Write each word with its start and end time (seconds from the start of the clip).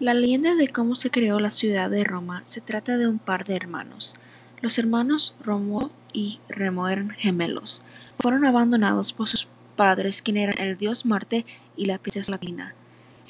La 0.00 0.12
leyenda 0.12 0.56
de 0.56 0.66
cómo 0.66 0.96
se 0.96 1.12
creó 1.12 1.38
la 1.38 1.52
ciudad 1.52 1.88
de 1.88 2.02
Roma 2.02 2.42
se 2.46 2.60
trata 2.60 2.96
de 2.96 3.06
un 3.06 3.20
par 3.20 3.44
de 3.44 3.54
hermanos. 3.54 4.14
Los 4.60 4.76
hermanos 4.80 5.36
Rómulo 5.40 5.92
y 6.12 6.40
Remo 6.48 6.88
eran 6.88 7.10
gemelos. 7.10 7.80
Fueron 8.18 8.44
abandonados 8.44 9.12
por 9.12 9.28
sus 9.28 9.46
padres, 9.76 10.20
quienes 10.20 10.48
eran 10.48 10.66
el 10.66 10.76
dios 10.76 11.06
Marte 11.06 11.46
y 11.76 11.86
la 11.86 11.98
princesa 11.98 12.32
Latina. 12.32 12.74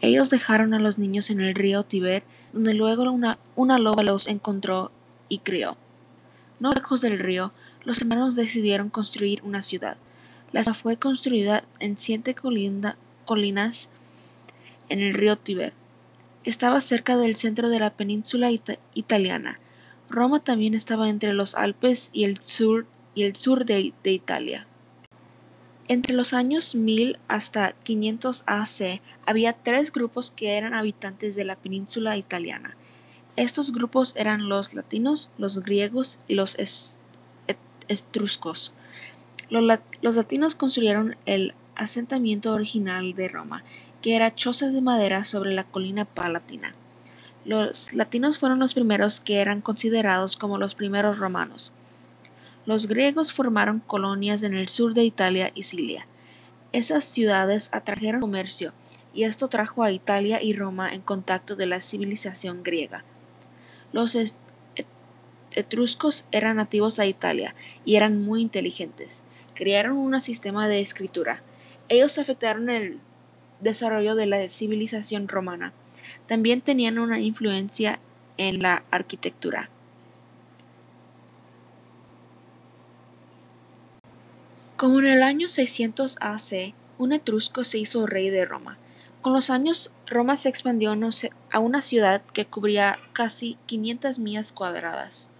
Ellos 0.00 0.30
dejaron 0.30 0.72
a 0.72 0.78
los 0.78 0.98
niños 0.98 1.30
en 1.30 1.40
el 1.40 1.56
río 1.56 1.82
Tiber, 1.82 2.22
donde 2.52 2.74
luego 2.74 3.10
una, 3.10 3.40
una 3.56 3.80
loba 3.80 4.04
los 4.04 4.28
encontró 4.28 4.92
y 5.28 5.38
crió. 5.38 5.76
No 6.60 6.72
lejos 6.72 7.00
del 7.00 7.18
río, 7.18 7.52
los 7.82 8.00
hermanos 8.00 8.36
decidieron 8.36 8.88
construir 8.88 9.42
una 9.42 9.62
ciudad. 9.62 9.98
La 10.52 10.62
ciudad 10.62 10.78
fue 10.78 10.96
construida 10.96 11.64
en 11.80 11.98
siete 11.98 12.36
colinas 12.36 13.90
en 14.88 15.00
el 15.00 15.14
río 15.14 15.36
Tiber. 15.36 15.81
Estaba 16.44 16.80
cerca 16.80 17.16
del 17.16 17.36
centro 17.36 17.68
de 17.68 17.78
la 17.78 17.90
península 17.90 18.50
italiana. 18.94 19.60
Roma 20.10 20.42
también 20.42 20.74
estaba 20.74 21.08
entre 21.08 21.34
los 21.34 21.54
Alpes 21.54 22.10
y 22.12 22.24
el 22.24 22.38
sur, 22.42 22.86
y 23.14 23.22
el 23.22 23.36
sur 23.36 23.64
de, 23.64 23.92
Italia. 24.04 24.66
Entre 25.86 26.14
los 26.14 26.32
años 26.32 26.74
1000 26.74 27.18
hasta 27.28 27.72
500 27.72 28.42
AC 28.46 29.00
había 29.24 29.52
tres 29.52 29.92
grupos 29.92 30.32
que 30.32 30.56
eran 30.56 30.74
habitantes 30.74 31.36
de 31.36 31.44
la 31.44 31.56
península 31.56 32.16
italiana. 32.16 32.76
Estos 33.36 33.72
grupos 33.72 34.14
eran 34.16 34.48
los 34.48 34.74
latinos, 34.74 35.30
los 35.38 35.60
griegos 35.60 36.18
y 36.26 36.34
los 36.34 36.56
etruscos. 37.88 38.74
Los, 39.48 39.80
los 40.02 40.16
latinos 40.16 40.56
construyeron 40.56 41.16
el 41.24 41.54
asentamiento 41.74 42.52
original 42.52 43.14
de 43.14 43.28
Roma, 43.28 43.64
que 44.02 44.16
era 44.16 44.34
chozas 44.34 44.72
de 44.72 44.82
madera 44.82 45.24
sobre 45.24 45.52
la 45.52 45.64
colina 45.64 46.04
palatina. 46.04 46.74
Los 47.44 47.94
latinos 47.94 48.38
fueron 48.38 48.58
los 48.58 48.74
primeros 48.74 49.20
que 49.20 49.40
eran 49.40 49.60
considerados 49.62 50.36
como 50.36 50.58
los 50.58 50.74
primeros 50.74 51.18
romanos. 51.18 51.72
Los 52.66 52.86
griegos 52.86 53.32
formaron 53.32 53.80
colonias 53.80 54.42
en 54.42 54.54
el 54.54 54.68
sur 54.68 54.94
de 54.94 55.04
Italia 55.04 55.50
y 55.54 55.62
Sicilia. 55.62 56.06
Esas 56.72 57.04
ciudades 57.04 57.70
atrajeron 57.74 58.20
comercio, 58.20 58.72
y 59.14 59.24
esto 59.24 59.48
trajo 59.48 59.82
a 59.82 59.92
Italia 59.92 60.42
y 60.42 60.52
Roma 60.52 60.92
en 60.92 61.00
contacto 61.00 61.56
de 61.56 61.66
la 61.66 61.80
civilización 61.80 62.62
griega. 62.62 63.04
Los 63.92 64.16
etruscos 65.50 66.24
eran 66.32 66.56
nativos 66.56 66.98
a 66.98 67.06
Italia 67.06 67.54
y 67.84 67.96
eran 67.96 68.24
muy 68.24 68.40
inteligentes. 68.40 69.24
Crearon 69.54 69.98
un 69.98 70.18
sistema 70.20 70.66
de 70.66 70.80
escritura. 70.80 71.42
Ellos 71.88 72.18
afectaron 72.18 72.70
el 72.70 73.00
desarrollo 73.62 74.14
de 74.14 74.26
la 74.26 74.48
civilización 74.48 75.28
romana. 75.28 75.72
También 76.26 76.60
tenían 76.60 76.98
una 76.98 77.20
influencia 77.20 78.00
en 78.36 78.62
la 78.62 78.84
arquitectura. 78.90 79.70
Como 84.76 84.98
en 84.98 85.06
el 85.06 85.22
año 85.22 85.48
600 85.48 86.16
AC, 86.20 86.74
un 86.98 87.12
etrusco 87.12 87.64
se 87.64 87.78
hizo 87.78 88.06
rey 88.06 88.30
de 88.30 88.44
Roma. 88.44 88.78
Con 89.20 89.32
los 89.32 89.50
años, 89.50 89.92
Roma 90.08 90.34
se 90.34 90.48
expandió 90.48 90.92
a 91.52 91.58
una 91.60 91.80
ciudad 91.82 92.22
que 92.32 92.46
cubría 92.46 92.98
casi 93.12 93.56
500 93.66 94.18
millas 94.18 94.50
cuadradas. 94.50 95.30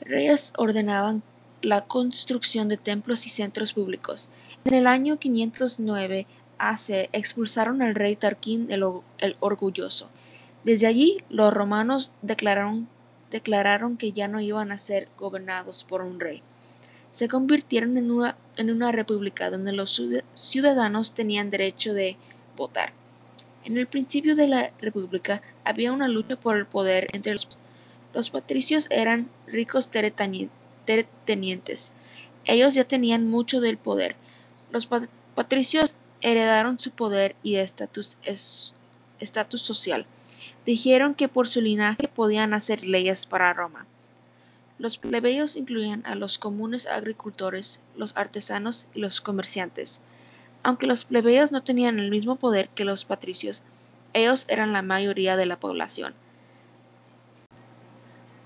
Reyes 0.00 0.52
ordenaban 0.56 1.22
la 1.62 1.84
construcción 1.84 2.68
de 2.68 2.76
templos 2.76 3.26
y 3.26 3.30
centros 3.30 3.72
públicos. 3.72 4.30
En 4.64 4.74
el 4.74 4.88
año 4.88 5.18
509 5.18 6.26
Expulsaron 7.12 7.82
al 7.82 7.94
rey 7.94 8.16
Tarquín 8.16 8.68
el, 8.70 8.84
el 9.18 9.36
Orgulloso. 9.40 10.08
Desde 10.64 10.86
allí, 10.86 11.18
los 11.30 11.52
romanos 11.52 12.12
declararon, 12.22 12.88
declararon 13.30 13.96
que 13.96 14.12
ya 14.12 14.28
no 14.28 14.40
iban 14.40 14.72
a 14.72 14.78
ser 14.78 15.08
gobernados 15.18 15.84
por 15.84 16.02
un 16.02 16.20
rey 16.20 16.42
se 17.10 17.26
convirtieron 17.26 17.96
en 17.96 18.10
una, 18.10 18.36
en 18.56 18.70
una 18.70 18.92
república 18.92 19.50
donde 19.50 19.72
los 19.72 20.02
ciudadanos 20.34 21.14
tenían 21.14 21.50
derecho 21.50 21.94
de 21.94 22.18
votar. 22.56 22.92
En 23.64 23.78
el 23.78 23.86
principio 23.86 24.36
de 24.36 24.46
la 24.46 24.70
república 24.80 25.42
había 25.64 25.92
una 25.92 26.06
lucha 26.06 26.36
por 26.36 26.56
el 26.56 26.66
poder 26.66 27.08
entre 27.12 27.32
los 27.32 27.48
los 28.14 28.30
patricios 28.30 28.86
eran 28.90 29.28
ricos 29.46 29.90
terratenientes. 29.90 31.92
Ellos 32.46 32.74
ya 32.74 32.84
tenían 32.84 33.28
mucho 33.28 33.60
del 33.60 33.76
poder. 33.76 34.16
Los 34.72 34.88
patricios 35.34 35.96
heredaron 36.20 36.78
su 36.78 36.90
poder 36.90 37.36
y 37.42 37.56
estatus 37.56 38.16
social. 39.62 40.06
Dijeron 40.64 41.14
que 41.14 41.28
por 41.28 41.48
su 41.48 41.60
linaje 41.60 42.08
podían 42.08 42.54
hacer 42.54 42.84
leyes 42.84 43.26
para 43.26 43.52
Roma. 43.52 43.86
Los 44.78 44.98
plebeyos 44.98 45.56
incluían 45.56 46.04
a 46.06 46.14
los 46.14 46.38
comunes 46.38 46.86
agricultores, 46.86 47.80
los 47.96 48.16
artesanos 48.16 48.86
y 48.94 49.00
los 49.00 49.20
comerciantes. 49.20 50.02
Aunque 50.62 50.86
los 50.86 51.04
plebeyos 51.04 51.52
no 51.52 51.62
tenían 51.62 51.98
el 51.98 52.10
mismo 52.10 52.36
poder 52.36 52.68
que 52.68 52.84
los 52.84 53.04
patricios, 53.04 53.62
ellos 54.12 54.46
eran 54.48 54.72
la 54.72 54.82
mayoría 54.82 55.36
de 55.36 55.46
la 55.46 55.58
población. 55.58 56.14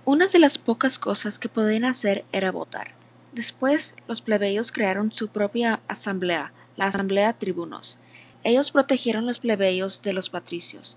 Una 0.04 0.26
de 0.26 0.38
las 0.38 0.58
pocas 0.58 0.98
cosas 0.98 1.38
que 1.38 1.48
podían 1.48 1.84
hacer 1.84 2.24
era 2.32 2.50
votar. 2.50 2.92
Después, 3.32 3.94
los 4.08 4.20
plebeyos 4.20 4.72
crearon 4.72 5.12
su 5.12 5.28
propia 5.28 5.80
asamblea, 5.86 6.52
la 6.76 6.86
Asamblea 6.86 7.32
Tribunos. 7.32 7.98
Ellos 8.44 8.70
protegieron 8.70 9.26
los 9.26 9.38
plebeyos 9.38 10.02
de 10.02 10.12
los 10.12 10.30
patricios. 10.30 10.96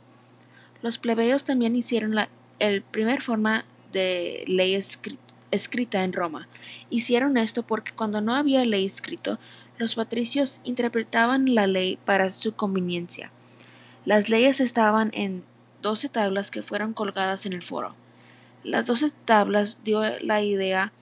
Los 0.81 0.97
plebeyos 0.97 1.43
también 1.43 1.75
hicieron 1.75 2.15
la 2.15 2.29
el 2.59 2.81
primer 2.83 3.21
forma 3.21 3.65
de 3.91 4.45
ley 4.47 4.75
escrita 4.75 5.25
escrita 5.51 6.03
en 6.03 6.13
Roma. 6.13 6.47
Hicieron 6.89 7.37
esto 7.37 7.63
porque 7.63 7.91
cuando 7.93 8.21
no 8.21 8.35
había 8.35 8.65
ley 8.65 8.85
escrito, 8.85 9.39
los 9.77 9.95
patricios 9.95 10.61
interpretaban 10.63 11.55
la 11.55 11.67
ley 11.67 11.97
para 12.05 12.29
su 12.29 12.55
conveniencia. 12.55 13.31
Las 14.05 14.29
leyes 14.29 14.59
estaban 14.59 15.11
en 15.13 15.43
doce 15.81 16.09
tablas 16.09 16.51
que 16.51 16.63
fueron 16.63 16.93
colgadas 16.93 17.45
en 17.45 17.53
el 17.53 17.63
foro. 17.63 17.95
Las 18.63 18.85
doce 18.85 19.11
tablas 19.25 19.83
dio 19.83 20.01
la 20.19 20.41
idea 20.41 20.93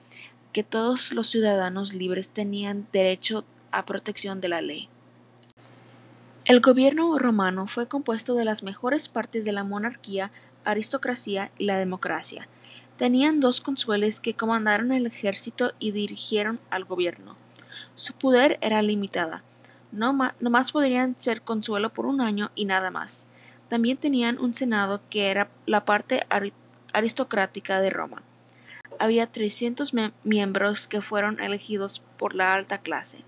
que 0.52 0.62
todos 0.62 1.12
los 1.12 1.28
ciudadanos 1.28 1.94
libres 1.94 2.28
tenían 2.28 2.86
derecho 2.92 3.44
a 3.78 3.84
protección 3.84 4.40
de 4.40 4.48
la 4.48 4.62
ley. 4.62 4.88
El 6.44 6.60
gobierno 6.60 7.18
romano 7.18 7.66
fue 7.66 7.88
compuesto 7.88 8.34
de 8.34 8.44
las 8.44 8.62
mejores 8.62 9.08
partes 9.08 9.44
de 9.44 9.52
la 9.52 9.64
monarquía, 9.64 10.30
aristocracia 10.64 11.50
y 11.56 11.64
la 11.64 11.78
democracia. 11.78 12.48
Tenían 12.98 13.40
dos 13.40 13.60
consueles 13.60 14.20
que 14.20 14.34
comandaron 14.34 14.92
el 14.92 15.06
ejército 15.06 15.72
y 15.78 15.92
dirigieron 15.92 16.60
al 16.70 16.84
gobierno. 16.84 17.36
Su 17.94 18.12
poder 18.12 18.58
era 18.60 18.82
limitada. 18.82 19.42
No, 19.90 20.12
más 20.12 20.72
podrían 20.72 21.18
ser 21.18 21.42
consuelo 21.42 21.92
por 21.92 22.06
un 22.06 22.20
año 22.20 22.50
y 22.54 22.66
nada 22.66 22.90
más. 22.90 23.26
También 23.68 23.96
tenían 23.96 24.38
un 24.38 24.54
senado 24.54 25.00
que 25.08 25.30
era 25.30 25.48
la 25.66 25.84
parte 25.84 26.26
aristocrática 26.92 27.80
de 27.80 27.90
Roma. 27.90 28.22
Había 28.98 29.26
300 29.26 29.92
miembros 30.22 30.86
que 30.86 31.00
fueron 31.00 31.40
elegidos 31.40 32.02
por 32.18 32.34
la 32.34 32.52
alta 32.52 32.78
clase. 32.78 33.24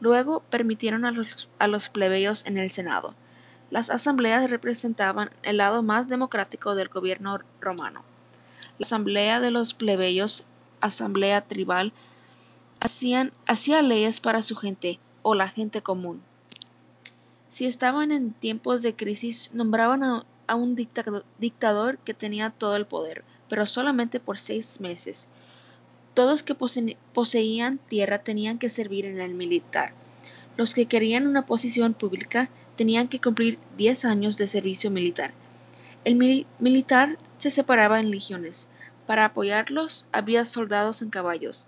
Luego 0.00 0.40
permitieron 0.50 1.04
a 1.04 1.12
los, 1.12 1.48
a 1.58 1.66
los 1.66 1.88
plebeyos 1.88 2.46
en 2.46 2.58
el 2.58 2.70
Senado. 2.70 3.14
Las 3.70 3.90
asambleas 3.90 4.50
representaban 4.50 5.30
el 5.42 5.58
lado 5.58 5.82
más 5.82 6.08
democrático 6.08 6.74
del 6.74 6.88
gobierno 6.88 7.38
romano. 7.60 8.02
La 8.78 8.84
asamblea 8.84 9.40
de 9.40 9.50
los 9.50 9.74
plebeyos, 9.74 10.46
asamblea 10.80 11.42
tribal, 11.42 11.92
hacían, 12.80 13.32
hacía 13.46 13.82
leyes 13.82 14.20
para 14.20 14.42
su 14.42 14.56
gente 14.56 14.98
o 15.22 15.34
la 15.34 15.48
gente 15.48 15.82
común. 15.82 16.22
Si 17.50 17.66
estaban 17.66 18.12
en 18.12 18.32
tiempos 18.32 18.80
de 18.82 18.96
crisis, 18.96 19.50
nombraban 19.52 20.02
a, 20.02 20.24
un 20.54 20.74
dictador 20.74 21.98
que 21.98 22.14
tenía 22.14 22.50
todo 22.50 22.74
el 22.74 22.86
poder, 22.86 23.24
pero 23.48 23.66
solamente 23.66 24.18
por 24.18 24.38
seis 24.38 24.80
meses. 24.80 25.28
Todos 26.14 26.42
que 26.42 26.54
poseían 26.54 27.78
tierra 27.78 28.18
tenían 28.18 28.58
que 28.58 28.68
servir 28.68 29.04
en 29.04 29.20
el 29.20 29.34
militar. 29.34 29.92
Los 30.56 30.74
que 30.74 30.86
querían 30.86 31.26
una 31.26 31.46
posición 31.46 31.94
pública 31.94 32.50
tenían 32.76 33.08
que 33.08 33.20
cumplir 33.20 33.58
diez 33.76 34.04
años 34.04 34.36
de 34.36 34.48
servicio 34.48 34.90
militar. 34.90 35.32
El 36.04 36.16
militar 36.58 37.18
se 37.36 37.50
separaba 37.50 38.00
en 38.00 38.10
legiones. 38.10 38.70
Para 39.06 39.26
apoyarlos 39.26 40.06
había 40.12 40.44
soldados 40.44 41.02
en 41.02 41.10
caballos. 41.10 41.66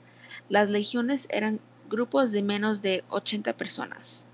Las 0.48 0.70
legiones 0.70 1.28
eran 1.30 1.60
grupos 1.88 2.32
de 2.32 2.42
menos 2.42 2.82
de 2.82 3.04
80 3.10 3.56
personas. 3.56 4.26